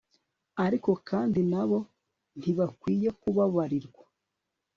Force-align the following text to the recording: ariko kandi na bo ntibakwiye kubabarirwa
ariko 0.65 0.89
kandi 1.09 1.39
na 1.51 1.63
bo 1.69 1.79
ntibakwiye 2.39 3.09
kubabarirwa 3.21 4.03